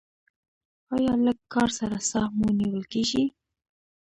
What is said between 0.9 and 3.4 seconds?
ایا لږ کار سره ساه مو نیول کیږي؟